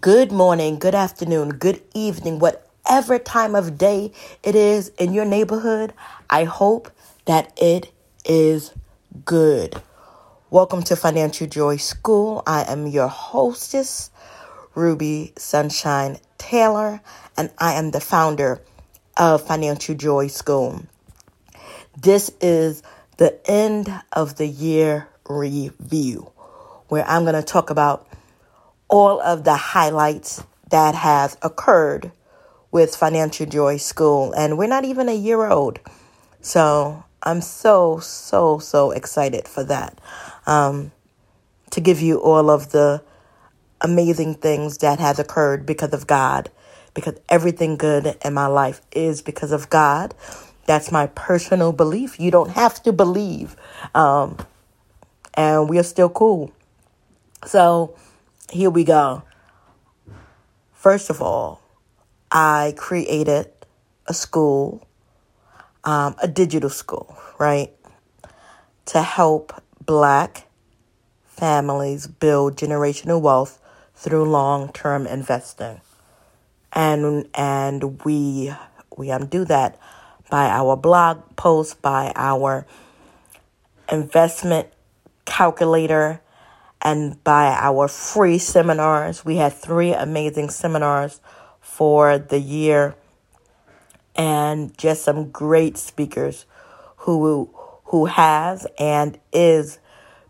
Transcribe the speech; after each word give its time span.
good 0.00 0.32
morning, 0.32 0.78
good 0.78 0.94
afternoon, 0.94 1.50
good 1.50 1.82
evening, 1.92 2.38
whatever 2.38 3.18
time 3.18 3.54
of 3.54 3.76
day 3.76 4.10
it 4.42 4.54
is 4.54 4.88
in 4.98 5.12
your 5.12 5.26
neighborhood. 5.26 5.92
I 6.30 6.44
hope 6.44 6.90
that 7.26 7.52
it 7.60 7.92
is 8.24 8.72
good. 9.26 9.74
Welcome 10.48 10.84
to 10.84 10.96
Financial 10.96 11.46
Joy 11.46 11.76
School. 11.76 12.42
I 12.46 12.62
am 12.62 12.86
your 12.86 13.08
hostess, 13.08 14.10
Ruby 14.74 15.34
Sunshine 15.36 16.16
Taylor, 16.38 17.02
and 17.36 17.50
I 17.58 17.74
am 17.74 17.90
the 17.90 18.00
founder 18.00 18.62
of 19.18 19.46
Financial 19.46 19.94
Joy 19.94 20.28
School. 20.28 20.82
This 21.94 22.30
is 22.40 22.82
the 23.18 23.38
end 23.44 23.92
of 24.14 24.36
the 24.36 24.46
year 24.46 25.10
review 25.28 26.32
where 26.88 27.04
I'm 27.06 27.24
going 27.24 27.34
to 27.34 27.42
talk 27.42 27.68
about 27.68 28.08
all 28.88 29.20
of 29.20 29.44
the 29.44 29.56
highlights 29.56 30.42
that 30.70 30.94
have 30.94 31.36
occurred 31.42 32.12
with 32.70 32.96
Financial 32.96 33.46
Joy 33.46 33.76
School. 33.76 34.32
And 34.32 34.58
we're 34.58 34.66
not 34.66 34.84
even 34.84 35.08
a 35.08 35.14
year 35.14 35.46
old. 35.46 35.78
So 36.40 37.04
I'm 37.22 37.40
so, 37.40 37.98
so, 38.00 38.58
so 38.58 38.90
excited 38.90 39.46
for 39.46 39.64
that. 39.64 40.00
Um, 40.46 40.92
to 41.70 41.80
give 41.80 42.00
you 42.00 42.20
all 42.20 42.50
of 42.50 42.72
the 42.72 43.02
amazing 43.80 44.34
things 44.34 44.78
that 44.78 44.98
has 44.98 45.18
occurred 45.18 45.66
because 45.66 45.92
of 45.92 46.06
God. 46.06 46.50
Because 46.94 47.18
everything 47.28 47.76
good 47.76 48.16
in 48.24 48.34
my 48.34 48.46
life 48.46 48.80
is 48.92 49.22
because 49.22 49.52
of 49.52 49.70
God. 49.70 50.14
That's 50.66 50.92
my 50.92 51.06
personal 51.08 51.72
belief. 51.72 52.18
You 52.18 52.30
don't 52.30 52.50
have 52.50 52.82
to 52.84 52.92
believe. 52.92 53.56
Um, 53.94 54.38
and 55.34 55.68
we're 55.68 55.82
still 55.82 56.08
cool. 56.08 56.52
So 57.46 57.96
here 58.50 58.70
we 58.70 58.84
go. 58.84 59.22
First 60.72 61.10
of 61.10 61.22
all, 61.22 61.62
I 62.30 62.74
created 62.76 63.50
a 64.06 64.14
school, 64.14 64.86
um, 65.84 66.14
a 66.22 66.28
digital 66.28 66.70
school, 66.70 67.16
right, 67.38 67.72
to 68.86 69.02
help 69.02 69.52
black 69.84 70.46
families 71.24 72.06
build 72.06 72.56
generational 72.56 73.20
wealth 73.20 73.60
through 73.94 74.24
long-term 74.24 75.06
investing. 75.06 75.80
And 76.72 77.28
and 77.34 78.04
we 78.04 78.52
we 78.96 79.10
um, 79.10 79.26
do 79.26 79.44
that 79.44 79.78
by 80.28 80.48
our 80.48 80.76
blog 80.76 81.36
posts, 81.36 81.74
by 81.74 82.12
our 82.16 82.66
investment 83.90 84.68
calculator, 85.24 86.20
and 86.84 87.22
by 87.24 87.46
our 87.46 87.88
free 87.88 88.38
seminars. 88.38 89.24
We 89.24 89.36
had 89.36 89.54
three 89.54 89.92
amazing 89.92 90.50
seminars 90.50 91.20
for 91.60 92.18
the 92.18 92.38
year 92.38 92.94
and 94.14 94.76
just 94.76 95.02
some 95.02 95.30
great 95.30 95.76
speakers 95.76 96.46
who 96.98 97.50
who 97.86 98.06
has 98.06 98.66
and 98.78 99.18
is 99.32 99.78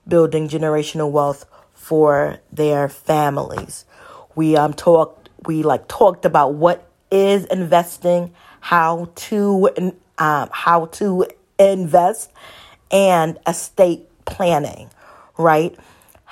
building 0.07 0.49
generational 0.49 1.11
wealth 1.11 1.45
for 1.75 2.39
their 2.53 2.89
families. 2.89 3.85
We 4.35 4.57
um 4.57 4.73
talked 4.73 5.29
we 5.47 5.63
like 5.63 5.89
talked 5.89 6.25
about 6.25 6.55
what 6.55 6.89
is 7.11 7.45
investing, 7.47 8.35
how 8.61 9.11
to 9.15 9.69
um, 10.19 10.49
how 10.53 10.87
to 10.87 11.27
invest, 11.59 12.31
and 12.91 13.39
estate 13.47 14.09
planning, 14.25 14.91
right? 15.37 15.77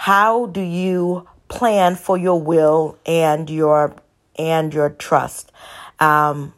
How 0.03 0.47
do 0.47 0.61
you 0.61 1.29
plan 1.47 1.95
for 1.95 2.19
your 2.19 2.43
will 2.43 2.99
and 3.07 3.49
your 3.49 3.95
and 4.35 4.75
your 4.75 4.91
trust? 4.91 5.53
Um, 6.01 6.55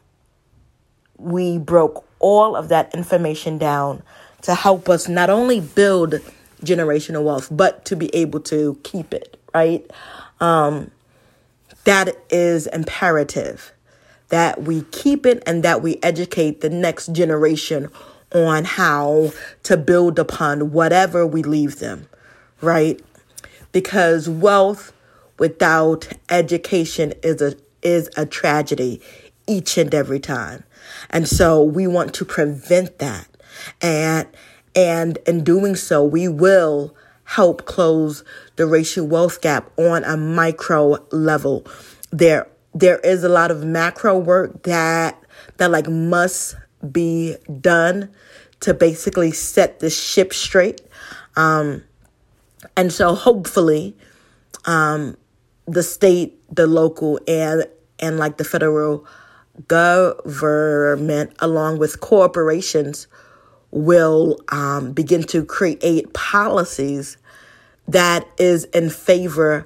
we 1.19 1.59
broke 1.59 2.07
all 2.17 2.55
of 2.55 2.69
that 2.69 2.95
information 2.95 3.59
down 3.59 4.01
to 4.41 4.55
help 4.55 4.89
us 4.89 5.07
not 5.07 5.29
only 5.29 5.59
build 5.59 6.15
generational 6.63 7.23
wealth, 7.23 7.49
but 7.51 7.85
to 7.85 7.95
be 7.95 8.09
able 8.15 8.39
to 8.39 8.79
keep 8.81 9.13
it, 9.13 9.39
right? 9.53 9.85
Um, 10.39 10.89
that 11.83 12.17
is 12.31 12.65
imperative 12.65 13.73
that 14.29 14.63
we 14.63 14.81
keep 14.85 15.23
it 15.23 15.43
and 15.45 15.61
that 15.61 15.83
we 15.83 15.99
educate 16.01 16.61
the 16.61 16.69
next 16.71 17.13
generation 17.13 17.89
on 18.33 18.63
how 18.63 19.33
to 19.61 19.77
build 19.77 20.17
upon 20.17 20.71
whatever 20.71 21.27
we 21.27 21.43
leave 21.43 21.77
them, 21.77 22.07
right? 22.59 22.99
Because 23.75 24.29
wealth 24.29 24.93
without 25.37 26.07
education 26.29 27.11
is 27.21 27.41
a 27.41 27.57
is 27.81 28.09
a 28.15 28.25
tragedy 28.25 29.01
each 29.47 29.77
and 29.77 29.93
every 29.93 30.17
time. 30.17 30.63
And 31.09 31.27
so 31.27 31.61
we 31.61 31.85
want 31.85 32.13
to 32.13 32.23
prevent 32.23 32.99
that. 32.99 33.27
And 33.81 34.29
and 34.77 35.17
in 35.27 35.43
doing 35.43 35.75
so, 35.75 36.05
we 36.05 36.29
will 36.29 36.95
help 37.25 37.65
close 37.65 38.23
the 38.55 38.65
racial 38.65 39.05
wealth 39.05 39.41
gap 39.41 39.69
on 39.77 40.05
a 40.05 40.15
micro 40.15 41.05
level. 41.11 41.65
There 42.11 42.47
there 42.73 42.99
is 42.99 43.25
a 43.25 43.29
lot 43.29 43.51
of 43.51 43.65
macro 43.65 44.17
work 44.17 44.63
that 44.63 45.21
that 45.57 45.69
like 45.69 45.89
must 45.89 46.55
be 46.93 47.35
done 47.59 48.09
to 48.61 48.73
basically 48.73 49.33
set 49.33 49.81
the 49.81 49.89
ship 49.89 50.33
straight. 50.33 50.79
Um, 51.35 51.83
and 52.75 52.91
so 52.91 53.15
hopefully, 53.15 53.95
um, 54.65 55.17
the 55.65 55.83
state, 55.83 56.39
the 56.53 56.67
local, 56.67 57.19
and 57.27 57.65
and 57.99 58.17
like 58.17 58.37
the 58.37 58.43
federal 58.43 59.05
government, 59.67 61.33
along 61.39 61.77
with 61.79 62.01
corporations, 62.01 63.07
will 63.71 64.39
um, 64.49 64.91
begin 64.91 65.23
to 65.23 65.45
create 65.45 66.13
policies 66.13 67.17
that 67.87 68.27
is 68.37 68.65
in 68.65 68.89
favor 68.89 69.65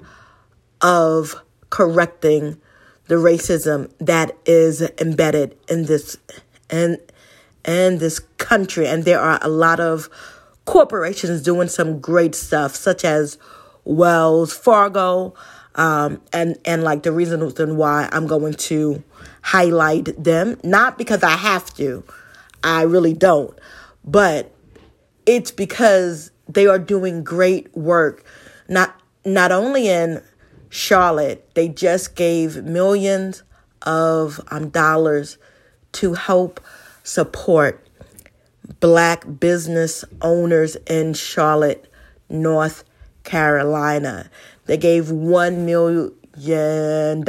of 0.82 1.36
correcting 1.70 2.60
the 3.08 3.16
racism 3.16 3.92
that 4.00 4.38
is 4.46 4.82
embedded 5.00 5.58
in 5.68 5.86
this 5.86 6.18
in 6.70 6.98
in 7.66 7.98
this 7.98 8.20
country. 8.38 8.88
And 8.88 9.06
there 9.06 9.20
are 9.20 9.40
a 9.42 9.50
lot 9.50 9.80
of 9.80 10.10
corporations 10.70 11.42
doing 11.42 11.68
some 11.68 12.00
great 12.00 12.36
stuff, 12.36 12.76
such 12.76 13.04
as 13.04 13.40
Wells 13.86 14.54
Fargo, 14.54 15.34
um, 15.74 16.22
and 16.32 16.60
and 16.64 16.84
like 16.84 17.02
the 17.02 17.12
reason 17.12 17.42
why 17.76 18.08
I'm 18.12 18.28
going 18.28 18.54
to 18.54 19.04
highlight 19.42 20.24
them, 20.24 20.60
not 20.64 20.96
because 20.96 21.24
I 21.24 21.32
have 21.32 21.74
to, 21.78 22.04
I 22.64 22.84
really 22.84 23.14
don't, 23.14 23.58
but 24.06 24.54
it's 25.26 25.50
because 25.50 26.30
they 26.48 26.68
are 26.68 26.78
doing 26.78 27.24
great 27.24 27.76
work. 27.76 28.24
Not 28.68 28.94
not 29.26 29.52
only 29.52 29.88
in 29.88 30.22
Charlotte, 30.70 31.50
they 31.56 31.68
just 31.68 32.16
gave 32.16 32.64
millions 32.64 33.42
of 33.82 34.40
um, 34.52 34.70
dollars 34.70 35.40
to 35.94 36.14
help 36.14 36.62
support 37.02 37.89
black 38.80 39.26
business 39.40 40.06
owners 40.22 40.76
in 40.88 41.14
Charlotte, 41.14 41.92
North 42.30 42.84
Carolina. 43.24 44.30
They 44.66 44.78
gave 44.78 45.06
$1 45.06 45.58
million 45.66 47.26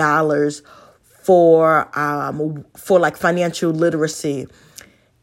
for 1.23 1.99
um 1.99 2.65
for 2.77 2.99
like 2.99 3.17
financial 3.17 3.71
literacy 3.71 4.47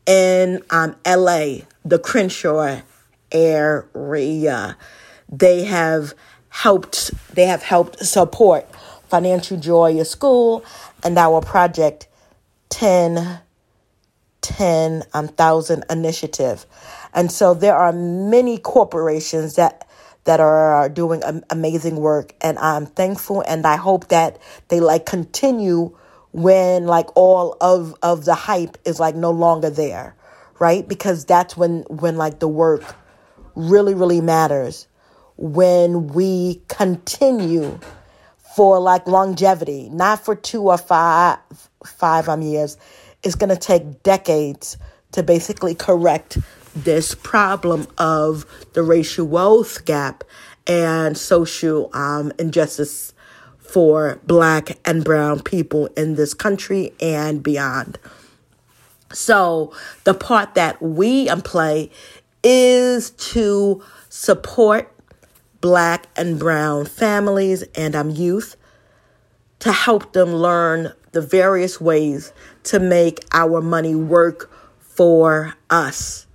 in 0.05 0.61
um 0.69 0.95
LA, 1.05 1.59
the 1.83 2.00
Crenshaw 2.00 2.81
area. 3.31 4.78
They 5.29 5.63
have 5.66 6.13
helped 6.49 7.11
they 7.34 7.45
have 7.45 7.63
helped 7.63 7.99
support 8.05 8.67
Financial 9.09 9.57
Joy 9.57 10.01
School 10.03 10.64
and 11.03 11.17
our 11.17 11.41
project 11.41 12.08
10 12.69 13.40
10 14.47 15.03
um, 15.14 15.28
thousand 15.28 15.84
initiative. 15.90 16.66
And 17.14 17.29
so 17.29 17.53
there 17.53 17.76
are 17.76 17.91
many 17.91 18.58
corporations 18.58 19.55
that 19.55 19.84
that 20.23 20.40
are 20.41 20.90
doing 20.90 21.22
amazing 21.49 21.96
work 21.96 22.34
and 22.41 22.59
I'm 22.59 22.85
thankful 22.85 23.46
and 23.47 23.66
I 23.66 23.78
hope 23.78 24.09
that 24.09 24.38
they 24.67 24.82
like 24.82 25.05
continue 25.05 25.97
when 26.34 26.85
like 26.85 27.08
all 27.16 27.55
of 27.61 27.96
of 28.02 28.26
the 28.26 28.35
hype 28.35 28.78
is 28.84 28.99
like 28.99 29.16
no 29.16 29.32
longer 29.32 29.70
there, 29.70 30.16
right? 30.59 30.85
Because 30.88 31.26
that's 31.26 31.55
when 31.55 31.84
when 31.90 32.17
like 32.17 32.40
the 32.40 32.47
work 32.47 32.84
really 33.55 33.93
really 33.93 34.22
matters. 34.22 34.88
When 35.38 36.08
we 36.08 36.61
continue 36.67 37.79
for 38.55 38.79
like 38.79 39.08
longevity, 39.08 39.88
not 39.90 40.26
for 40.26 40.35
2 40.35 40.61
or 40.64 40.78
5 40.78 41.38
5 41.85 42.29
um 42.29 42.41
years 42.41 42.78
it's 43.28 43.35
going 43.35 43.50
to 43.50 43.58
take 43.58 44.03
decades 44.03 44.78
to 45.12 45.22
basically 45.22 45.76
correct 45.76 46.38
this 46.74 47.14
problem 47.14 47.85
of 47.97 48.46
the 48.74 48.82
racial 48.82 49.28
wealth 49.28 49.84
gap 49.84 50.24
and 50.66 51.18
social 51.18 51.90
um, 51.94 52.32
injustice 52.40 53.14
for 53.58 54.20
black 54.26 54.78
and 54.85 55.03
brown 55.03 55.41
people 55.41 55.88
in 55.97 56.16
this 56.16 56.34
country 56.34 56.94
and 57.02 57.44
beyond. 57.44 58.00
So, 59.12 59.74
the 60.06 60.14
part 60.14 60.56
that 60.56 60.82
we 60.82 61.28
play 61.44 61.91
is 62.44 63.12
to 63.12 63.84
support 64.09 64.94
black 65.59 66.08
and 66.16 66.40
brown 66.40 66.85
families 66.85 67.64
and 67.76 67.96
um, 67.96 68.09
youth 68.09 68.56
to 69.59 69.72
help 69.72 70.14
them 70.14 70.34
learn 70.34 70.94
the 71.17 71.22
various 71.22 71.81
ways 71.81 72.31
to 72.61 72.79
make 72.79 73.25
our 73.31 73.59
money 73.59 73.96
work 73.96 74.52
for 74.78 75.55
us. 75.72 76.28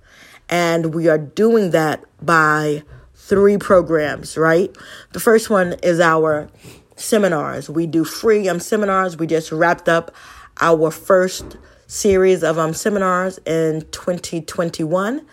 And 0.49 0.93
we 0.93 1.07
are 1.07 1.17
doing 1.17 1.71
that 1.71 2.03
by 2.21 2.83
three 3.15 3.57
programs, 3.57 4.35
right? 4.35 4.75
The 5.13 5.21
first 5.21 5.49
one 5.49 5.75
is 5.81 6.01
our 6.01 6.49
seminars. 6.97 7.69
We 7.69 7.87
do 7.87 8.03
free 8.03 8.49
um, 8.49 8.59
seminars. 8.59 9.15
We 9.15 9.25
just 9.25 9.53
wrapped 9.53 9.87
up 9.87 10.13
our 10.59 10.91
first 10.91 11.55
series 11.87 12.43
of 12.43 12.59
um, 12.59 12.73
seminars 12.73 13.37
in 13.45 13.87
2021, 13.91 15.25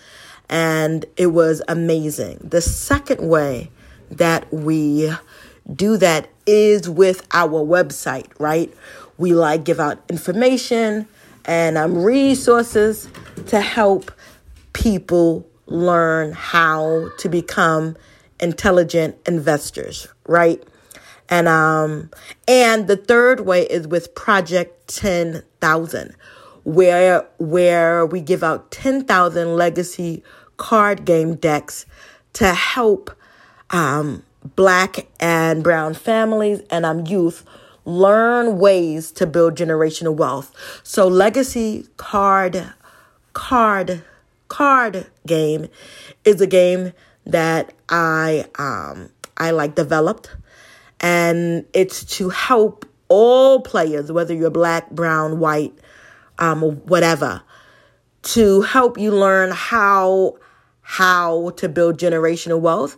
and 0.49 1.05
it 1.17 1.27
was 1.27 1.61
amazing. 1.67 2.39
The 2.45 2.61
second 2.61 3.29
way 3.29 3.73
that 4.13 4.53
we 4.53 5.13
do 5.75 5.97
that 5.97 6.29
is 6.47 6.89
with 6.89 7.27
our 7.33 7.65
website, 7.65 8.29
right? 8.39 8.73
We 9.21 9.35
like 9.35 9.65
give 9.65 9.79
out 9.79 10.03
information 10.09 11.07
and 11.45 11.77
um, 11.77 12.03
resources 12.03 13.07
to 13.49 13.61
help 13.61 14.11
people 14.73 15.47
learn 15.67 16.33
how 16.33 17.11
to 17.19 17.29
become 17.29 17.99
intelligent 18.41 19.19
investors, 19.27 20.09
right? 20.27 20.63
And 21.29 21.49
um 21.49 22.11
and 22.49 22.89
the 22.89 22.97
third 22.97 23.41
way 23.41 23.63
is 23.67 23.87
with 23.87 24.15
Project 24.15 24.89
10,000 24.89 26.17
where 26.65 27.29
where 27.37 28.07
we 28.07 28.23
give 28.23 28.43
out 28.43 28.71
10,000 28.71 29.55
legacy 29.55 30.25
card 30.57 31.05
game 31.05 31.35
decks 31.35 31.85
to 32.33 32.55
help 32.55 33.11
um 33.69 34.25
black 34.57 35.07
and 35.21 35.63
brown 35.63 35.93
families 35.93 36.63
and 36.71 36.87
um 36.87 37.07
youth 37.07 37.45
learn 37.85 38.59
ways 38.59 39.13
to 39.13 39.27
build 39.27 39.55
generational 39.55 40.15
wealth. 40.15 40.55
So 40.83 41.09
legacy 41.09 41.87
card 41.97 42.73
card 43.33 44.03
card 44.49 45.07
game 45.27 45.69
is 46.25 46.41
a 46.41 46.47
game 46.47 46.93
that 47.27 47.73
I 47.89 48.47
um 48.59 49.11
I 49.37 49.53
like 49.53 49.75
developed 49.75 50.37
and 51.01 51.65
it's 51.73 52.05
to 52.17 52.29
help 52.29 52.85
all 53.09 53.61
players 53.61 54.13
whether 54.13 54.35
you're 54.35 54.51
black, 54.51 54.91
brown, 54.91 55.39
white, 55.39 55.73
um 56.39 56.63
whatever 56.87 57.43
to 58.23 58.63
help 58.63 58.99
you 58.99 59.11
learn 59.11 59.51
how 59.53 60.37
how 60.83 61.51
to 61.51 61.69
build 61.69 61.99
generational 61.99 62.61
wealth 62.61 62.97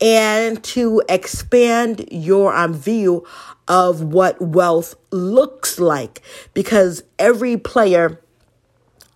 and 0.00 0.62
to 0.64 1.02
expand 1.08 2.06
your 2.10 2.54
um, 2.54 2.72
view 2.72 3.26
of 3.68 4.02
what 4.02 4.40
wealth 4.40 4.94
looks 5.10 5.78
like 5.78 6.20
because 6.54 7.02
every 7.18 7.56
player 7.56 8.20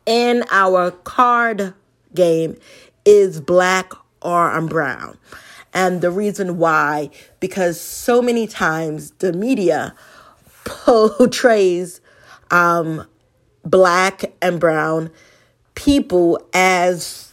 in 0.07 0.45
our 0.51 0.91
card 0.91 1.75
game 2.15 2.57
is 3.05 3.41
black 3.41 3.93
or 4.23 4.51
I'm 4.51 4.67
brown. 4.67 5.19
And 5.75 6.01
the 6.01 6.11
reason 6.11 6.59
why, 6.59 7.11
because 7.39 7.81
so 7.81 8.23
many 8.23 8.47
times 8.47 9.11
the 9.19 9.33
media 9.33 9.95
portrays 10.65 12.01
um, 12.51 13.07
black 13.65 14.25
and 14.41 14.59
brown 14.59 15.11
people 15.75 16.41
as 16.55 17.31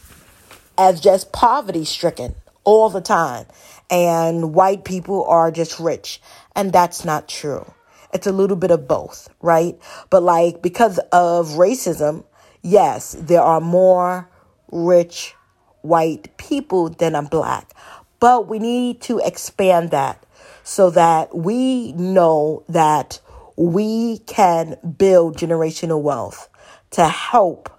as 0.76 1.00
just 1.00 1.32
poverty 1.32 1.84
stricken 1.84 2.34
all 2.64 2.90
the 2.90 3.00
time 3.00 3.46
and 3.90 4.54
white 4.54 4.84
people 4.84 5.24
are 5.26 5.50
just 5.50 5.78
rich 5.78 6.20
and 6.56 6.72
that's 6.72 7.04
not 7.04 7.28
true. 7.28 7.72
It's 8.12 8.26
a 8.26 8.32
little 8.32 8.56
bit 8.56 8.70
of 8.70 8.88
both 8.88 9.28
right? 9.40 9.78
But 10.10 10.22
like 10.22 10.62
because 10.62 10.98
of 11.12 11.48
racism 11.50 12.24
yes, 12.62 13.14
there 13.18 13.42
are 13.42 13.60
more 13.60 14.28
rich 14.72 15.34
white 15.82 16.36
people 16.38 16.88
than 16.88 17.14
are 17.14 17.22
black, 17.22 17.72
but 18.18 18.48
we 18.48 18.58
need 18.58 19.00
to 19.02 19.18
expand 19.18 19.90
that 19.90 20.24
so 20.64 20.90
that 20.90 21.36
we 21.36 21.92
know 21.92 22.64
that 22.68 23.20
we 23.56 24.18
can 24.20 24.76
build 24.98 25.36
generational 25.36 26.00
wealth 26.00 26.48
to 26.90 27.06
help 27.06 27.70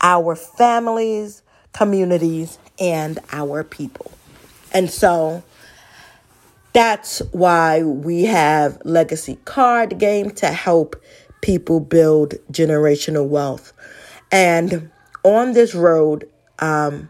our 0.00 0.36
families, 0.36 1.42
communities, 1.72 2.58
and 2.78 3.18
our 3.32 3.64
people. 3.64 4.10
And 4.74 4.90
so 4.90 5.42
that's 6.74 7.20
why 7.30 7.82
we 7.84 8.24
have 8.24 8.78
Legacy 8.84 9.38
Card 9.44 9.98
Game 9.98 10.30
to 10.32 10.48
help 10.48 11.00
people 11.40 11.78
build 11.78 12.34
generational 12.50 13.28
wealth. 13.28 13.72
And 14.32 14.90
on 15.22 15.52
this 15.52 15.74
road 15.74 16.28
um, 16.58 17.08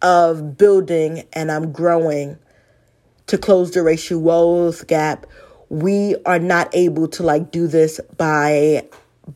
of 0.00 0.56
building 0.56 1.24
and 1.34 1.52
I'm 1.52 1.72
growing 1.72 2.38
to 3.26 3.38
close 3.38 3.72
the 3.72 3.82
racial 3.82 4.20
wealth 4.20 4.86
gap, 4.86 5.26
we 5.68 6.16
are 6.24 6.38
not 6.38 6.68
able 6.74 7.08
to 7.08 7.22
like 7.22 7.50
do 7.50 7.66
this 7.66 8.00
by 8.16 8.86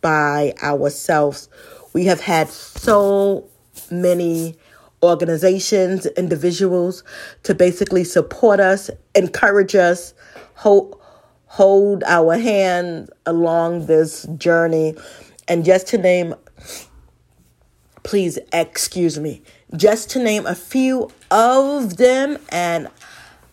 by 0.00 0.54
ourselves. 0.62 1.48
We 1.92 2.04
have 2.04 2.20
had 2.20 2.48
so 2.48 3.48
many 3.90 4.57
organizations, 5.02 6.06
individuals 6.06 7.04
to 7.44 7.54
basically 7.54 8.04
support 8.04 8.60
us, 8.60 8.90
encourage 9.14 9.74
us, 9.74 10.14
hold 10.54 11.00
hold 11.46 12.04
our 12.04 12.36
hand 12.36 13.10
along 13.24 13.86
this 13.86 14.24
journey. 14.36 14.94
And 15.46 15.64
just 15.64 15.86
to 15.88 15.98
name 15.98 16.34
please 18.08 18.38
excuse 18.54 19.18
me. 19.18 19.42
Just 19.76 20.08
to 20.10 20.18
name 20.18 20.46
a 20.46 20.54
few 20.54 21.10
of 21.30 21.98
them, 21.98 22.38
and 22.48 22.88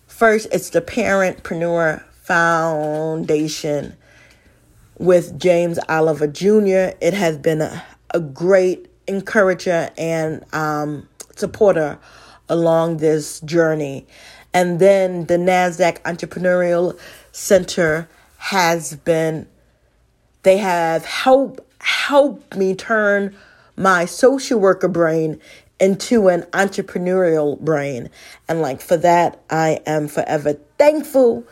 first 0.07 0.47
it's 0.49 0.69
the 0.69 0.81
Parentpreneur 0.81 2.01
Foundation 2.23 3.97
with 4.97 5.37
James 5.37 5.77
Oliver 5.89 6.27
Jr. 6.27 6.95
It 7.01 7.13
has 7.13 7.37
been 7.37 7.59
a, 7.59 7.83
a 8.11 8.21
great 8.21 8.87
encourager 9.07 9.89
and 9.97 10.45
um, 10.53 11.09
supporter 11.35 11.99
along 12.49 12.97
this 12.97 13.39
journey. 13.41 14.05
And 14.53 14.79
then 14.79 15.25
the 15.25 15.37
NASDAQ 15.37 16.01
Entrepreneurial 16.03 16.97
Center 17.31 18.07
has 18.37 18.95
been, 18.95 19.47
they 20.43 20.57
have 20.57 21.05
helped 21.05 21.61
helped 21.85 22.55
me 22.55 22.73
turn 22.73 23.35
my 23.77 24.05
social 24.05 24.59
worker 24.59 24.87
brain 24.87 25.39
into 25.79 26.29
an 26.29 26.41
entrepreneurial 26.51 27.59
brain. 27.59 28.09
And 28.47 28.61
like 28.61 28.81
for 28.81 28.97
that, 28.97 29.41
I 29.49 29.81
am 29.85 30.07
forever 30.07 30.53
thankful. 30.77 31.43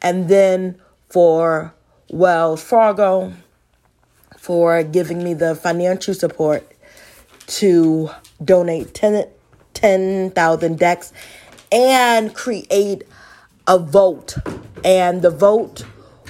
And 0.00 0.28
then 0.28 0.80
for 1.08 1.74
Wells 2.08 2.62
Fargo 2.62 3.32
for 4.36 4.82
giving 4.82 5.22
me 5.22 5.34
the 5.34 5.54
financial 5.54 6.14
support 6.14 6.66
to 7.46 8.10
donate 8.42 8.94
10,000 8.94 9.30
10, 9.74 10.76
decks 10.76 11.12
and 11.72 12.34
create 12.34 13.04
a 13.66 13.78
vote. 13.78 14.36
And 14.84 15.22
the 15.22 15.30
vote 15.30 15.84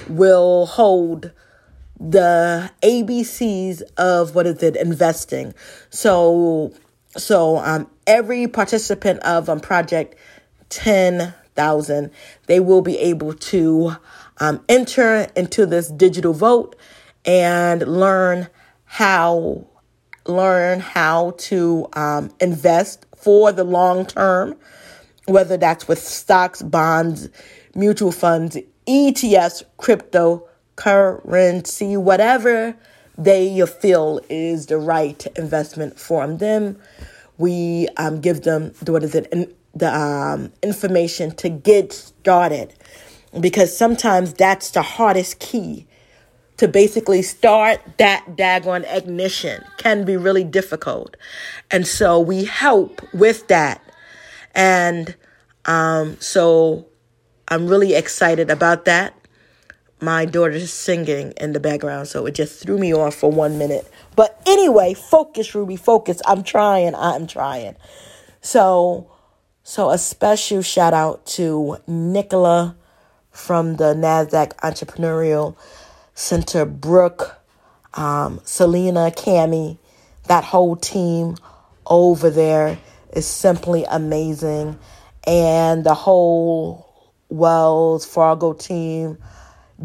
will 0.09 0.67
hold 0.67 1.31
the 1.99 2.71
ABCs 2.83 3.83
of 3.97 4.35
what 4.35 4.47
is 4.47 4.63
it 4.63 4.77
investing. 4.77 5.55
So 5.91 6.73
so 7.17 7.59
um 7.59 7.91
every 8.07 8.47
participant 8.47 9.21
of 9.21 9.49
um 9.49 9.61
project 9.61 10.15
10,000 10.71 12.11
they 12.47 12.61
will 12.61 12.83
be 12.83 12.97
able 12.99 13.35
to 13.35 13.97
um 14.39 14.65
enter 14.69 15.27
into 15.37 15.67
this 15.67 15.89
digital 15.89 16.33
vote 16.33 16.77
and 17.25 17.83
learn 17.83 18.49
how 18.85 19.67
learn 20.27 20.81
how 20.81 21.33
to 21.39 21.89
um 21.95 22.31
invest 22.41 23.07
for 23.17 23.53
the 23.53 23.65
long 23.65 24.07
term 24.07 24.57
whether 25.27 25.57
that's 25.57 25.89
with 25.89 26.01
stocks, 26.01 26.63
bonds, 26.63 27.29
mutual 27.75 28.13
funds, 28.13 28.57
ETFs, 28.89 29.63
crypto 29.77 30.47
currency, 30.77 31.97
whatever 31.97 32.75
they 33.19 33.65
feel 33.67 34.21
is 34.29 34.67
the 34.67 34.79
right 34.79 35.27
investment 35.37 35.99
for 35.99 36.27
them. 36.27 36.79
We 37.39 37.89
um, 37.97 38.21
give 38.21 38.43
them 38.43 38.73
the, 38.83 38.93
what 38.93 39.05
is 39.05 39.15
it, 39.15 39.29
in, 39.33 39.53
the 39.75 39.95
um, 39.95 40.53
information 40.63 41.33
to 41.37 41.49
get 41.49 41.93
started. 41.93 42.75
because 43.41 43.77
sometimes 43.77 44.35
that's 44.35 44.71
the 44.73 44.83
hardest 44.83 45.39
key 45.39 45.87
to 46.61 46.69
basically 46.69 47.23
start 47.23 47.81
that 47.97 48.23
daggone 48.37 48.85
ignition 48.95 49.65
can 49.79 50.05
be 50.05 50.15
really 50.15 50.45
difficult. 50.45 51.17
And 51.71 51.87
so 51.87 52.21
we 52.21 52.45
help 52.45 53.01
with 53.15 53.49
that. 53.49 53.83
And 54.55 55.17
um, 55.65 56.19
so 56.21 56.87
I'm 57.49 57.67
really 57.67 57.95
excited 57.95 58.51
about 58.51 58.85
that. 58.85 59.15
My 60.03 60.27
daughter's 60.27 60.71
singing 60.71 61.33
in 61.39 61.55
the 61.55 61.61
background, 61.61 62.09
so 62.09 62.27
it 62.27 62.35
just 62.35 62.63
threw 62.63 62.77
me 62.77 62.93
off 62.93 63.15
for 63.15 63.33
one 63.33 63.57
minute. 63.57 63.91
But 64.15 64.39
anyway, 64.47 64.93
focus, 64.93 65.55
Ruby, 65.55 65.77
focus. 65.77 66.21
I'm 66.27 66.43
trying. 66.43 66.95
I'm 66.95 67.27
trying. 67.27 67.77
So, 68.43 69.11
so 69.63 69.89
a 69.89 69.97
special 69.97 70.61
shout 70.61 70.93
out 70.93 71.25
to 71.39 71.79
Nicola 71.87 72.77
from 73.31 73.77
the 73.77 73.95
NASDAQ 73.95 74.57
Entrepreneurial 74.57 75.57
Center, 76.15 76.65
Brooke, 76.65 77.41
um, 77.95 78.41
Selena, 78.45 79.11
Cami, 79.11 79.79
that 80.27 80.45
whole 80.45 80.77
team 80.77 81.37
over 81.87 82.31
there 82.31 82.79
is 83.13 83.27
simply 83.27 83.85
amazing. 83.85 84.79
And 85.27 85.85
the 85.85 85.95
whole 85.95 86.87
Wells 87.29 88.05
Fargo 88.05 88.53
team, 88.53 89.19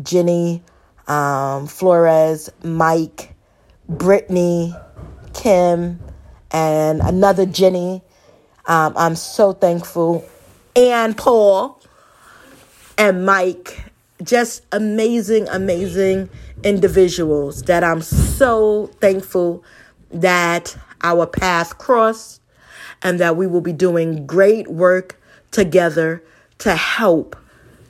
Jenny, 0.01 0.63
um, 1.07 1.67
Flores, 1.67 2.49
Mike, 2.63 3.33
Brittany, 3.87 4.75
Kim, 5.33 5.99
and 6.51 7.01
another 7.01 7.45
Jenny. 7.45 8.01
Um, 8.65 8.93
I'm 8.95 9.15
so 9.15 9.53
thankful. 9.53 10.27
And 10.75 11.15
Paul 11.15 11.81
and 12.97 13.25
Mike 13.25 13.85
just 14.25 14.65
amazing, 14.71 15.47
amazing 15.49 16.29
individuals 16.63 17.63
that 17.63 17.83
I'm 17.83 18.01
so 18.01 18.87
thankful 18.99 19.63
that 20.11 20.75
our 21.01 21.27
paths 21.27 21.73
crossed 21.73 22.41
and 23.01 23.19
that 23.19 23.37
we 23.37 23.47
will 23.47 23.61
be 23.61 23.73
doing 23.73 24.25
great 24.25 24.67
work 24.67 25.21
together 25.51 26.23
to 26.59 26.75
help 26.75 27.35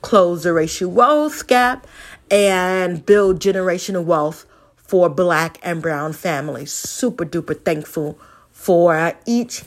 close 0.02 0.42
the 0.42 0.52
racial 0.52 0.90
wealth 0.90 1.46
gap 1.46 1.86
and 2.30 3.04
build 3.06 3.40
generational 3.40 4.04
wealth 4.04 4.46
for 4.76 5.08
black 5.08 5.58
and 5.62 5.82
brown 5.82 6.12
families. 6.12 6.72
Super 6.72 7.24
duper 7.24 7.60
thankful 7.64 8.18
for 8.52 9.14
each 9.26 9.64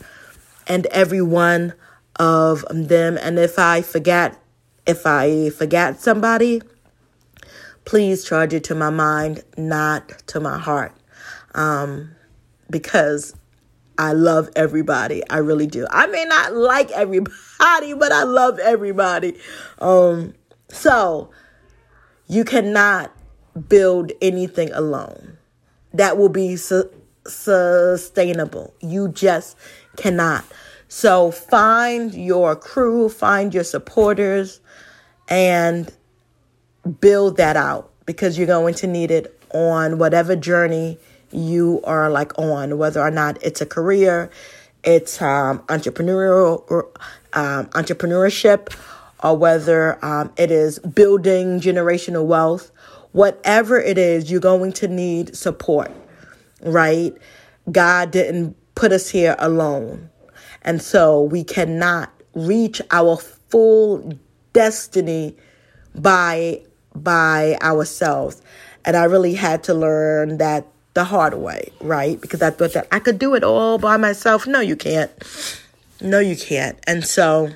and 0.68 0.86
every 0.88 1.22
one 1.22 1.74
of 2.18 2.66
them. 2.70 3.18
And 3.18 3.40
if 3.40 3.58
I 3.58 3.82
forget 3.82 4.42
if 4.90 5.06
I 5.06 5.52
forget 5.52 6.02
somebody, 6.02 6.64
please 7.86 8.26
charge 8.26 8.56
it 8.56 8.64
to 8.66 8.76
my 8.76 8.90
mind, 8.90 9.44
not 9.56 10.10
to 10.30 10.40
my 10.40 10.58
heart. 10.58 10.96
Um, 11.54 12.16
because 12.72 13.36
I 14.00 14.14
love 14.14 14.50
everybody. 14.56 15.22
I 15.30 15.38
really 15.38 15.68
do. 15.68 15.86
I 15.92 16.08
may 16.08 16.26
not 16.26 16.56
like 16.56 16.90
everybody, 16.90 17.94
but 18.00 18.12
I 18.12 18.24
love 18.24 18.58
everybody. 18.58 19.38
Um, 19.78 20.34
so 20.70 21.30
you 22.28 22.44
cannot 22.44 23.16
build 23.68 24.12
anything 24.24 24.72
alone 24.74 25.38
that 25.94 26.18
will 26.18 26.30
be 26.30 26.56
su- 26.56 26.90
sustainable. 27.28 28.74
You 28.82 29.10
just 29.10 29.56
cannot. 29.98 30.46
So 30.90 31.30
find 31.30 32.14
your 32.16 32.56
crew, 32.56 33.10
find 33.10 33.54
your 33.54 33.64
supporters, 33.64 34.60
and 35.30 35.94
build 37.00 37.38
that 37.38 37.56
out 37.56 37.92
because 38.08 38.40
you're 38.40 38.48
going 38.48 38.74
to 38.74 38.88
need 38.88 39.12
it 39.12 39.40
on 39.54 40.00
whatever 40.00 40.36
journey 40.36 40.98
you 41.32 41.80
are 41.84 42.10
like 42.10 42.38
on, 42.40 42.80
whether 42.80 43.02
or 43.02 43.12
not 43.12 43.38
it's 43.44 43.62
a 43.62 43.68
career, 43.68 44.32
it's 44.84 45.22
um, 45.22 45.60
entrepreneurial 45.68 46.64
or 46.70 46.90
um, 47.34 47.68
entrepreneurship, 47.68 48.76
or 49.24 49.38
whether 49.38 50.04
um, 50.04 50.34
it 50.38 50.50
is 50.50 50.80
building 50.80 51.60
generational 51.60 52.26
wealth. 52.26 52.72
Whatever 53.12 53.80
it 53.80 54.00
is, 54.00 54.32
you're 54.32 54.40
going 54.40 54.72
to 54.74 54.88
need 54.88 55.36
support, 55.36 55.92
right? 56.62 57.16
God 57.72 58.10
didn't 58.10 58.56
put 58.74 58.92
us 58.92 59.10
here 59.10 59.36
alone. 59.38 60.09
And 60.70 60.84
so 60.84 61.24
we 61.24 61.44
cannot 61.44 62.14
reach 62.36 62.80
our 62.92 63.18
full 63.18 64.14
destiny 64.54 65.36
by 65.96 66.62
by 66.94 67.58
ourselves. 67.64 68.44
And 68.86 68.96
I 68.96 69.06
really 69.06 69.34
had 69.34 69.64
to 69.64 69.74
learn 69.74 70.38
that 70.38 70.68
the 70.94 71.06
hard 71.06 71.34
way, 71.34 71.72
right? 71.82 72.22
Because 72.22 72.44
I 72.44 72.52
thought 72.52 72.74
that 72.74 72.88
I 72.92 73.00
could 73.00 73.18
do 73.18 73.34
it 73.34 73.44
all 73.44 73.80
by 73.80 73.98
myself. 73.98 74.46
No, 74.46 74.60
you 74.60 74.76
can't. 74.76 75.12
No, 76.02 76.20
you 76.20 76.38
can't. 76.38 76.78
And 76.86 77.04
so 77.04 77.50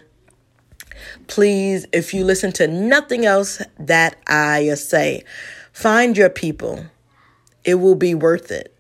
please, 1.28 1.86
if 1.94 2.16
you 2.16 2.26
listen 2.26 2.52
to 2.54 2.68
nothing 2.68 3.28
else 3.28 3.62
that 3.78 4.16
I 4.26 4.74
say, 4.74 5.24
find 5.72 6.18
your 6.18 6.32
people. 6.32 6.88
It 7.64 7.76
will 7.76 7.94
be 7.94 8.16
worth 8.16 8.50
it, 8.50 8.74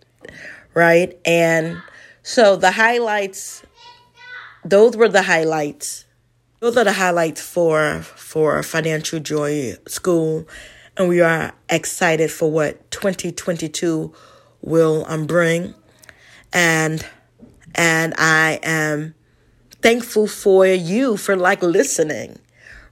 right? 0.73 1.15
And 1.23 1.83
so 2.23 2.55
the 2.55 2.71
highlights, 2.71 3.63
those 4.65 4.95
were 4.95 5.09
the 5.09 5.23
highlights 5.23 6.05
those 6.63 6.77
are 6.77 6.85
the 6.85 6.93
highlights 6.93 7.41
for 7.41 8.03
for 8.03 8.63
Financial 8.63 9.19
Joy 9.19 9.73
School, 9.85 10.47
and 10.95 11.09
we 11.09 11.19
are 11.19 11.51
excited 11.69 12.31
for 12.31 12.49
what 12.49 12.89
2022 12.89 14.13
will 14.61 15.03
um, 15.09 15.25
bring, 15.25 15.73
and 16.53 17.05
and 17.75 18.13
I 18.17 18.61
am 18.63 19.13
thankful 19.81 20.25
for 20.25 20.65
you 20.65 21.17
for 21.17 21.35
like 21.35 21.61
listening 21.61 22.39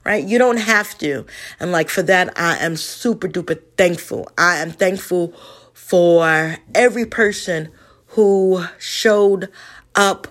right? 0.04 0.24
You 0.24 0.36
don't 0.36 0.58
have 0.58 0.98
to. 0.98 1.24
And 1.60 1.70
like 1.70 1.88
for 1.88 2.02
that, 2.02 2.36
I 2.36 2.56
am 2.56 2.76
super 2.76 3.28
duper 3.28 3.58
thankful. 3.78 4.28
I 4.36 4.56
am 4.56 4.72
thankful 4.72 5.32
for 5.72 6.56
every 6.74 7.06
person 7.06 7.70
who 8.08 8.64
showed 8.78 9.48
up 9.94 10.26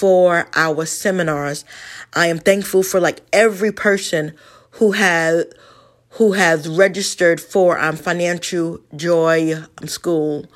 for 0.00 0.48
our 0.54 0.86
seminars. 0.86 1.62
I 2.14 2.28
am 2.28 2.38
thankful 2.38 2.82
for 2.82 3.00
like 3.00 3.20
every 3.34 3.70
person 3.70 4.32
who 4.72 4.92
has 4.92 5.44
who 6.14 6.32
has 6.32 6.66
registered 6.66 7.38
for 7.38 7.78
um, 7.78 7.96
Financial 7.96 8.80
Joy 8.96 9.54
um, 9.54 9.86
School. 9.86 10.46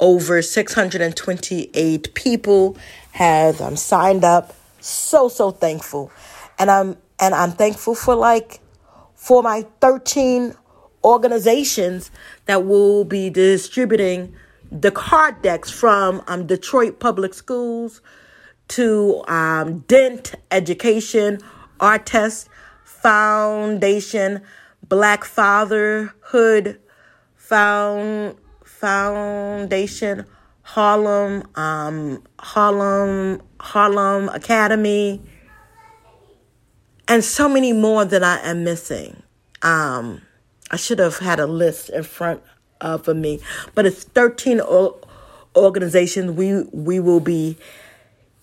Over 0.00 0.42
628 0.42 2.14
people 2.14 2.76
have 3.12 3.60
um, 3.60 3.76
signed 3.76 4.24
up. 4.24 4.56
So 4.80 5.28
so 5.28 5.52
thankful, 5.52 6.10
and 6.58 6.68
I'm 6.68 6.96
and 7.20 7.32
I'm 7.32 7.52
thankful 7.52 7.94
for 7.94 8.16
like 8.16 8.58
for 9.14 9.40
my 9.40 9.66
13 9.80 10.52
organizations 11.04 12.10
that 12.46 12.64
will 12.64 13.04
be 13.04 13.30
distributing 13.30 14.34
the 14.72 14.90
card 14.90 15.42
decks 15.42 15.70
from 15.70 16.22
um, 16.26 16.46
Detroit 16.48 16.98
Public 16.98 17.34
Schools 17.34 18.00
to 18.70 19.24
um, 19.26 19.80
Dent 19.80 20.34
Education, 20.50 21.40
ARTEST 21.80 22.48
Foundation, 22.84 24.42
Black 24.88 25.24
Fatherhood 25.24 26.80
Found, 27.36 28.36
Foundation, 28.64 30.24
Harlem, 30.62 31.42
um, 31.56 32.22
Harlem, 32.38 33.42
Harlem 33.58 34.28
Academy, 34.28 35.20
and 37.08 37.24
so 37.24 37.48
many 37.48 37.72
more 37.72 38.04
that 38.04 38.22
I 38.22 38.38
am 38.38 38.62
missing. 38.62 39.20
Um, 39.62 40.22
I 40.70 40.76
should 40.76 41.00
have 41.00 41.18
had 41.18 41.40
a 41.40 41.46
list 41.46 41.90
in 41.90 42.04
front 42.04 42.40
of 42.80 43.08
me, 43.08 43.40
but 43.74 43.84
it's 43.84 44.04
13 44.04 44.60
organizations 45.56 46.30
we 46.30 46.62
we 46.72 47.00
will 47.00 47.18
be 47.18 47.58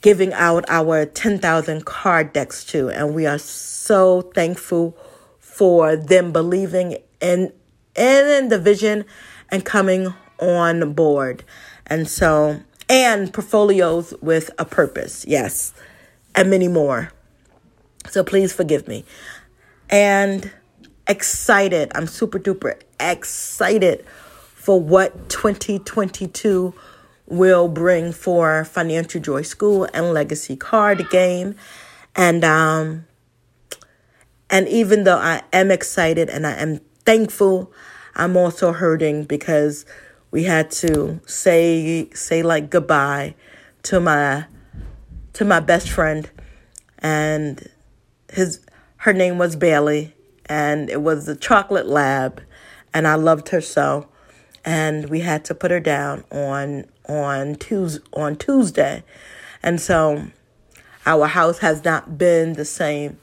giving 0.07 0.31
out 0.31 0.63
our 0.69 1.05
10,000 1.05 1.85
card 1.85 2.31
decks 2.31 2.63
to. 2.63 2.87
And 2.87 3.13
we 3.13 3.25
are 3.25 3.37
so 3.37 4.21
thankful 4.21 4.95
for 5.37 5.97
them 5.97 6.31
believing 6.31 6.99
in, 7.19 7.51
in 7.93 8.47
the 8.47 8.57
vision 8.57 9.03
and 9.49 9.65
coming 9.65 10.13
on 10.39 10.93
board. 10.93 11.43
And 11.87 12.07
so, 12.07 12.61
and 12.87 13.33
portfolios 13.33 14.13
with 14.21 14.49
a 14.57 14.63
purpose. 14.63 15.25
Yes. 15.27 15.73
And 16.33 16.49
many 16.49 16.69
more. 16.69 17.11
So 18.09 18.23
please 18.23 18.53
forgive 18.53 18.87
me. 18.87 19.03
And 19.89 20.49
excited. 21.05 21.91
I'm 21.95 22.07
super 22.07 22.39
duper 22.39 22.79
excited 22.97 24.05
for 24.55 24.79
what 24.79 25.27
2022 25.27 26.73
will 27.27 27.67
bring 27.67 28.11
for 28.13 28.63
Financial 28.65 29.21
Joy 29.21 29.41
School 29.41 29.87
and 29.93 30.13
Legacy 30.13 30.55
Card 30.55 31.09
Game. 31.09 31.55
And 32.15 32.43
um 32.43 33.05
And 34.49 34.67
even 34.69 35.03
though 35.03 35.17
I 35.17 35.43
am 35.51 35.71
excited 35.71 36.29
and 36.29 36.47
I 36.47 36.53
am 36.53 36.79
thankful, 37.05 37.71
I'm 38.15 38.35
also 38.35 38.71
hurting 38.71 39.25
because 39.25 39.85
we 40.31 40.43
had 40.43 40.71
to 40.71 41.19
say 41.25 42.09
say 42.13 42.43
like 42.43 42.69
goodbye 42.69 43.35
to 43.83 43.99
my 43.99 44.45
to 45.33 45.45
my 45.45 45.59
best 45.59 45.89
friend 45.89 46.29
and 46.99 47.69
his 48.31 48.59
her 48.97 49.13
name 49.13 49.37
was 49.37 49.55
Bailey 49.55 50.13
and 50.47 50.89
it 50.89 51.01
was 51.01 51.25
the 51.25 51.35
chocolate 51.35 51.87
lab 51.87 52.41
and 52.93 53.07
I 53.07 53.15
loved 53.15 53.49
her 53.49 53.61
so 53.61 54.09
and 54.65 55.09
we 55.09 55.21
had 55.21 55.45
to 55.45 55.55
put 55.55 55.71
her 55.71 55.79
down 55.79 56.23
on 56.31 56.85
on 57.07 57.55
Tuesday 57.55 58.03
on 58.13 58.35
Tuesday 58.35 59.03
and 59.63 59.79
so 59.79 60.27
our 61.05 61.27
house 61.27 61.59
has 61.59 61.83
not 61.83 62.17
been 62.17 62.53
the 62.53 62.65
same 62.65 63.17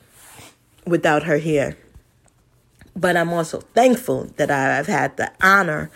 without 0.86 1.24
her 1.24 1.38
here 1.38 1.76
but 2.96 3.16
I'm 3.16 3.32
also 3.32 3.60
thankful 3.60 4.30
that 4.36 4.50
I've 4.50 4.86
had 4.86 5.16
the 5.16 5.32
honor 5.42 5.90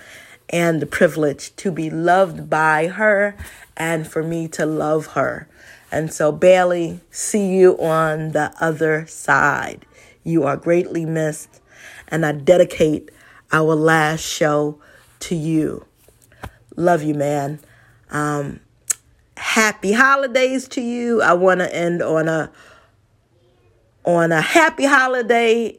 and 0.50 0.80
the 0.80 0.86
privilege 0.86 1.54
to 1.56 1.70
be 1.70 1.90
loved 1.90 2.48
by 2.48 2.88
her 2.88 3.36
and 3.76 4.06
for 4.06 4.22
me 4.22 4.48
to 4.48 4.66
love 4.66 5.08
her. 5.08 5.46
And 5.90 6.12
so, 6.12 6.32
Bailey, 6.32 7.00
see 7.10 7.46
you 7.46 7.78
on 7.78 8.32
the 8.32 8.52
other 8.60 9.06
side. 9.06 9.86
You 10.24 10.44
are 10.44 10.56
greatly 10.56 11.06
missed, 11.06 11.60
and 12.08 12.26
I 12.26 12.32
dedicate 12.32 13.10
our 13.52 13.74
last 13.74 14.20
show 14.20 14.78
to 15.20 15.34
you. 15.34 15.86
Love 16.76 17.02
you, 17.02 17.14
man. 17.14 17.60
Um, 18.10 18.60
happy 19.36 19.92
holidays 19.92 20.68
to 20.68 20.80
you. 20.80 21.22
I 21.22 21.34
want 21.34 21.60
to 21.60 21.74
end 21.74 22.02
on 22.02 22.28
a 22.28 22.50
on 24.04 24.32
a 24.32 24.40
happy 24.40 24.84
holiday 24.84 25.78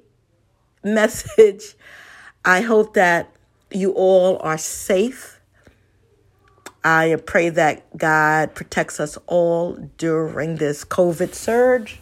message. 0.83 1.75
I 2.45 2.61
hope 2.61 2.93
that 2.93 3.31
you 3.71 3.91
all 3.91 4.39
are 4.41 4.57
safe. 4.57 5.39
I 6.83 7.17
pray 7.25 7.49
that 7.49 7.97
God 7.97 8.55
protects 8.55 8.99
us 8.99 9.17
all 9.27 9.73
during 9.97 10.55
this 10.55 10.85
COVID 10.85 11.33
surge. 11.33 11.99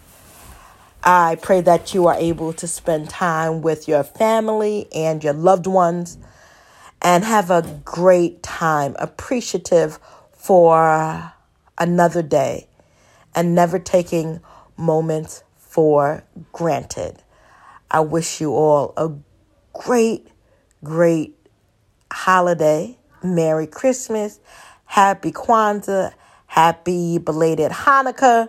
I 1.04 1.38
pray 1.42 1.62
that 1.62 1.94
you 1.94 2.08
are 2.08 2.16
able 2.16 2.54
to 2.54 2.68
spend 2.68 3.10
time 3.10 3.62
with 3.62 3.88
your 3.88 4.04
family 4.04 4.88
and 4.94 5.24
your 5.24 5.34
loved 5.34 5.66
ones 5.66 6.18
and 7.02 7.24
have 7.24 7.50
a 7.50 7.82
great 7.86 8.44
time, 8.44 8.96
appreciative 9.00 10.00
for 10.48 11.34
another 11.78 12.22
day 12.22 12.66
and 13.36 13.54
never 13.54 13.78
taking 13.78 14.40
moments 14.78 15.44
for 15.58 16.24
granted. 16.54 17.22
I 17.92 18.00
wish 18.00 18.40
you 18.40 18.54
all 18.54 18.94
a 18.96 19.12
great, 19.74 20.26
great 20.86 21.36
holiday. 22.10 22.98
Merry 23.22 23.68
Christmas. 23.68 24.40
Happy 24.86 25.34
Kwanzaa. 25.34 26.14
Happy 26.46 27.18
belated 27.18 27.74
Hanukkah. 27.74 28.48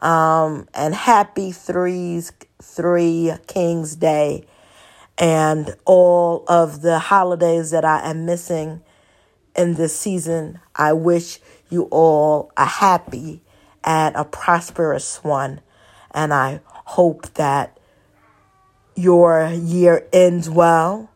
Um, 0.00 0.68
and 0.74 0.94
happy 0.94 1.52
Threes, 1.52 2.32
Three 2.60 3.32
Kings 3.46 3.96
Day. 3.96 4.44
And 5.16 5.74
all 5.86 6.44
of 6.48 6.82
the 6.82 6.98
holidays 6.98 7.70
that 7.70 7.86
I 7.86 8.10
am 8.10 8.26
missing 8.26 8.82
in 9.56 9.74
this 9.74 9.96
season. 9.96 10.60
I 10.80 10.94
wish 10.94 11.40
you 11.68 11.82
all 11.90 12.50
a 12.56 12.64
happy 12.64 13.42
and 13.84 14.16
a 14.16 14.24
prosperous 14.24 15.22
one. 15.22 15.60
And 16.12 16.32
I 16.32 16.60
hope 16.66 17.34
that 17.34 17.78
your 18.96 19.50
year 19.52 20.08
ends 20.10 20.48
well 20.48 21.10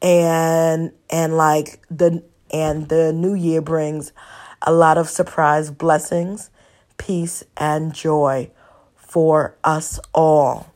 and 0.00 0.92
and 1.10 1.36
like 1.36 1.80
the 1.90 2.24
and 2.50 2.88
the 2.88 3.12
new 3.12 3.34
year 3.34 3.60
brings 3.60 4.12
a 4.62 4.72
lot 4.72 4.96
of 4.96 5.10
surprise 5.10 5.70
blessings, 5.70 6.48
peace 6.96 7.44
and 7.58 7.92
joy 7.94 8.50
for 8.96 9.56
us 9.62 10.00
all. 10.14 10.72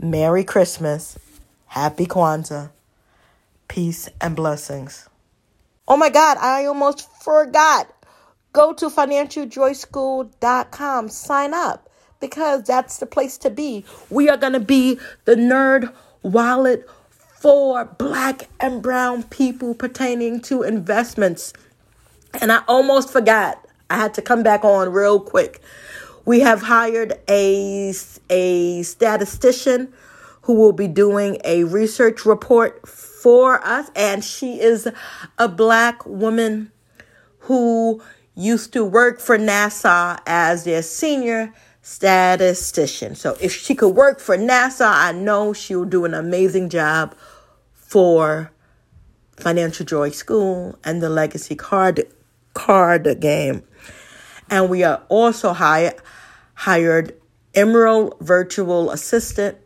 Merry 0.00 0.42
Christmas, 0.42 1.16
Happy 1.66 2.06
Kwanzaa, 2.06 2.70
peace 3.68 4.08
and 4.20 4.34
blessings. 4.34 5.08
Oh 5.88 5.96
my 5.96 6.10
God, 6.10 6.36
I 6.38 6.66
almost 6.66 7.08
forgot. 7.22 7.88
Go 8.52 8.72
to 8.74 8.88
financialjoyschool.com, 8.88 11.08
sign 11.08 11.54
up 11.54 11.88
because 12.20 12.64
that's 12.64 12.98
the 12.98 13.06
place 13.06 13.38
to 13.38 13.50
be. 13.50 13.84
We 14.10 14.28
are 14.28 14.36
going 14.36 14.54
to 14.54 14.60
be 14.60 14.98
the 15.26 15.36
nerd 15.36 15.92
wallet 16.22 16.90
for 17.10 17.84
black 17.84 18.48
and 18.58 18.82
brown 18.82 19.22
people 19.24 19.74
pertaining 19.74 20.40
to 20.40 20.62
investments. 20.62 21.52
And 22.40 22.50
I 22.50 22.62
almost 22.66 23.12
forgot. 23.12 23.62
I 23.88 23.96
had 23.96 24.14
to 24.14 24.22
come 24.22 24.42
back 24.42 24.64
on 24.64 24.92
real 24.92 25.20
quick. 25.20 25.60
We 26.24 26.40
have 26.40 26.62
hired 26.62 27.12
a, 27.28 27.94
a 28.28 28.82
statistician 28.82 29.92
who 30.42 30.54
will 30.54 30.72
be 30.72 30.88
doing 30.88 31.38
a 31.44 31.62
research 31.64 32.26
report 32.26 32.88
for 33.26 33.60
us. 33.66 33.90
And 33.96 34.22
she 34.22 34.60
is 34.60 34.86
a 35.36 35.48
black 35.48 36.06
woman 36.06 36.70
who 37.40 38.00
used 38.36 38.72
to 38.74 38.84
work 38.84 39.18
for 39.18 39.36
NASA 39.36 40.20
as 40.24 40.62
their 40.62 40.80
senior 40.80 41.52
statistician. 41.82 43.16
So 43.16 43.36
if 43.40 43.52
she 43.52 43.74
could 43.74 43.96
work 43.96 44.20
for 44.20 44.38
NASA, 44.38 44.86
I 44.86 45.10
know 45.10 45.52
she'll 45.52 45.84
do 45.84 46.04
an 46.04 46.14
amazing 46.14 46.68
job 46.68 47.16
for 47.72 48.52
Financial 49.36 49.84
Joy 49.84 50.10
School 50.10 50.78
and 50.84 51.02
the 51.02 51.10
Legacy 51.10 51.56
Card 51.56 52.04
card 52.54 53.18
game. 53.18 53.64
And 54.48 54.70
we 54.70 54.84
are 54.84 55.02
also 55.08 55.52
hired 55.52 55.96
hired 56.54 57.20
Emerald 57.56 58.14
Virtual 58.20 58.92
Assistant 58.92 59.58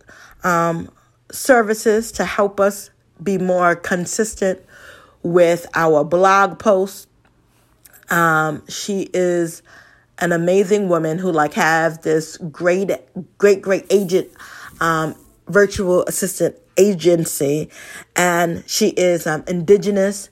um, 0.44 0.90
services 1.30 2.10
to 2.12 2.24
help 2.24 2.58
us 2.58 2.88
be 3.22 3.38
more 3.38 3.76
consistent 3.76 4.60
with 5.22 5.66
our 5.74 6.04
blog 6.04 6.58
posts. 6.58 7.06
Um, 8.08 8.66
she 8.68 9.08
is 9.14 9.62
an 10.18 10.32
amazing 10.32 10.88
woman 10.88 11.18
who 11.18 11.30
like 11.32 11.54
have 11.54 12.02
this 12.02 12.36
great, 12.36 12.90
great, 13.38 13.62
great 13.62 13.86
agent, 13.90 14.28
um, 14.80 15.14
virtual 15.48 16.04
assistant 16.04 16.56
agency, 16.76 17.70
and 18.16 18.64
she 18.66 18.88
is 18.90 19.26
um, 19.26 19.44
indigenous 19.46 20.30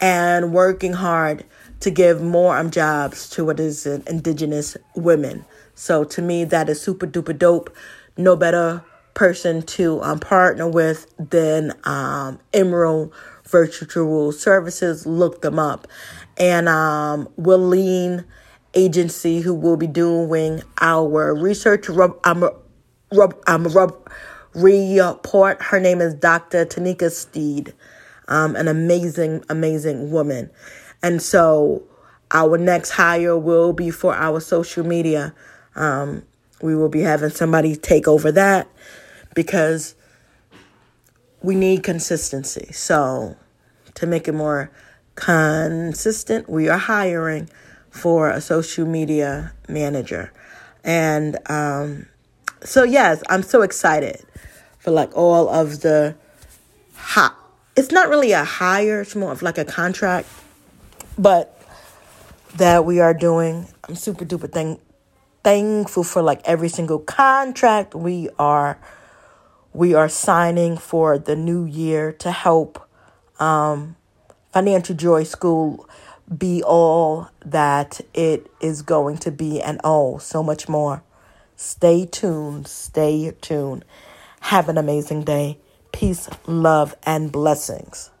and 0.00 0.52
working 0.52 0.94
hard 0.94 1.44
to 1.80 1.90
give 1.90 2.22
more 2.22 2.56
um, 2.56 2.70
jobs 2.70 3.28
to 3.30 3.44
what 3.44 3.58
is 3.58 3.86
indigenous 3.86 4.76
women. 4.94 5.44
So 5.74 6.04
to 6.04 6.22
me, 6.22 6.44
that 6.44 6.68
is 6.68 6.80
super 6.80 7.06
duper 7.06 7.36
dope. 7.36 7.74
No 8.16 8.36
better 8.36 8.84
person 9.14 9.62
to 9.62 10.02
um, 10.02 10.18
partner 10.18 10.68
with 10.68 11.06
then 11.18 11.72
um, 11.84 12.38
Emerald 12.52 13.12
Virtual 13.44 14.32
Services. 14.32 15.06
Look 15.06 15.42
them 15.42 15.58
up. 15.58 15.86
And 16.38 16.68
um, 16.68 17.28
Willeen 17.38 18.24
agency 18.74 19.40
who 19.40 19.54
will 19.54 19.76
be 19.76 19.86
doing 19.86 20.62
our 20.80 21.34
research 21.34 21.88
rub, 21.88 22.18
um, 22.24 22.48
rub, 23.12 23.34
um, 23.46 23.64
rub, 23.64 24.10
report. 24.54 25.62
Her 25.62 25.80
name 25.80 26.00
is 26.00 26.14
Dr. 26.14 26.64
Tanika 26.64 27.10
Steed, 27.10 27.74
um, 28.28 28.56
an 28.56 28.68
amazing, 28.68 29.44
amazing 29.50 30.10
woman. 30.10 30.50
And 31.02 31.20
so 31.20 31.82
our 32.30 32.56
next 32.56 32.90
hire 32.90 33.36
will 33.36 33.72
be 33.72 33.90
for 33.90 34.14
our 34.14 34.40
social 34.40 34.86
media. 34.86 35.34
Um, 35.76 36.22
we 36.62 36.76
will 36.76 36.88
be 36.88 37.00
having 37.00 37.30
somebody 37.30 37.76
take 37.76 38.08
over 38.08 38.32
that 38.32 38.68
because 39.34 39.94
we 41.42 41.54
need 41.54 41.82
consistency. 41.82 42.72
So 42.72 43.36
to 43.94 44.06
make 44.06 44.28
it 44.28 44.32
more 44.32 44.70
consistent, 45.14 46.48
we 46.48 46.68
are 46.68 46.78
hiring 46.78 47.48
for 47.90 48.30
a 48.30 48.40
social 48.40 48.86
media 48.86 49.52
manager. 49.68 50.32
And 50.84 51.38
um, 51.50 52.06
so, 52.62 52.84
yes, 52.84 53.22
I'm 53.28 53.42
so 53.42 53.62
excited 53.62 54.24
for 54.78 54.90
like 54.90 55.16
all 55.16 55.48
of 55.48 55.80
the 55.80 56.14
hot. 56.94 57.36
It's 57.76 57.90
not 57.90 58.08
really 58.08 58.32
a 58.32 58.44
hire, 58.44 59.00
it's 59.00 59.14
more 59.14 59.32
of 59.32 59.42
like 59.42 59.58
a 59.58 59.64
contract, 59.64 60.28
but 61.18 61.58
that 62.56 62.84
we 62.84 63.00
are 63.00 63.14
doing. 63.14 63.68
I'm 63.88 63.94
super 63.94 64.24
duper 64.24 64.50
thank, 64.50 64.80
thankful 65.42 66.04
for 66.04 66.22
like 66.22 66.40
every 66.44 66.68
single 66.68 66.98
contract 66.98 67.94
we 67.94 68.28
are 68.38 68.78
we 69.72 69.94
are 69.94 70.08
signing 70.08 70.76
for 70.76 71.18
the 71.18 71.36
new 71.36 71.64
year 71.64 72.12
to 72.12 72.30
help 72.30 72.88
um, 73.40 73.96
Financial 74.52 74.94
Joy 74.94 75.24
School 75.24 75.88
be 76.36 76.62
all 76.62 77.28
that 77.44 78.00
it 78.14 78.50
is 78.60 78.82
going 78.82 79.18
to 79.18 79.30
be 79.30 79.60
and 79.60 79.80
oh, 79.82 80.18
so 80.18 80.42
much 80.42 80.68
more. 80.68 81.02
Stay 81.56 82.06
tuned. 82.06 82.66
Stay 82.66 83.32
tuned. 83.40 83.84
Have 84.40 84.68
an 84.68 84.78
amazing 84.78 85.24
day. 85.24 85.58
Peace, 85.92 86.28
love, 86.46 86.96
and 87.04 87.30
blessings. 87.30 88.11